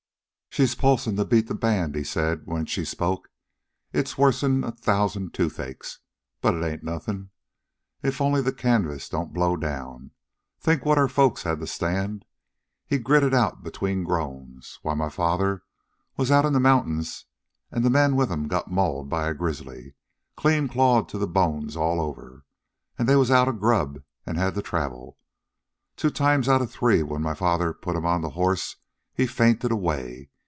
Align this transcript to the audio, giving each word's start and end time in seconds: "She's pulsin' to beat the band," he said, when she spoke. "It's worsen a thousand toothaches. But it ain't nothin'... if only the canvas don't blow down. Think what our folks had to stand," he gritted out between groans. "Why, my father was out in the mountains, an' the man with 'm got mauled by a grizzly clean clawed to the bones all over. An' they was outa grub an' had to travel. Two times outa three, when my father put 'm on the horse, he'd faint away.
"She's 0.53 0.75
pulsin' 0.75 1.15
to 1.15 1.23
beat 1.23 1.47
the 1.47 1.55
band," 1.55 1.95
he 1.95 2.03
said, 2.03 2.41
when 2.43 2.65
she 2.65 2.83
spoke. 2.83 3.29
"It's 3.93 4.17
worsen 4.17 4.65
a 4.65 4.73
thousand 4.73 5.33
toothaches. 5.33 5.99
But 6.41 6.55
it 6.55 6.61
ain't 6.65 6.83
nothin'... 6.83 7.29
if 8.03 8.19
only 8.19 8.41
the 8.41 8.51
canvas 8.51 9.07
don't 9.07 9.31
blow 9.31 9.55
down. 9.55 10.11
Think 10.59 10.83
what 10.83 10.97
our 10.97 11.07
folks 11.07 11.43
had 11.43 11.61
to 11.61 11.67
stand," 11.67 12.25
he 12.85 12.97
gritted 12.97 13.33
out 13.33 13.63
between 13.63 14.03
groans. 14.03 14.77
"Why, 14.81 14.93
my 14.93 15.07
father 15.07 15.63
was 16.17 16.29
out 16.31 16.43
in 16.43 16.51
the 16.51 16.59
mountains, 16.59 17.27
an' 17.71 17.83
the 17.83 17.89
man 17.89 18.17
with 18.17 18.29
'm 18.29 18.49
got 18.49 18.69
mauled 18.69 19.07
by 19.07 19.29
a 19.29 19.33
grizzly 19.33 19.95
clean 20.35 20.67
clawed 20.67 21.07
to 21.09 21.17
the 21.17 21.27
bones 21.29 21.77
all 21.77 22.01
over. 22.01 22.43
An' 22.99 23.05
they 23.05 23.15
was 23.15 23.31
outa 23.31 23.53
grub 23.53 24.03
an' 24.25 24.35
had 24.35 24.55
to 24.55 24.61
travel. 24.61 25.17
Two 25.95 26.09
times 26.09 26.49
outa 26.49 26.67
three, 26.67 27.01
when 27.03 27.21
my 27.21 27.33
father 27.35 27.71
put 27.73 27.95
'm 27.95 28.05
on 28.05 28.19
the 28.19 28.31
horse, 28.31 28.75
he'd 29.13 29.27
faint 29.27 29.63
away. 29.63 30.27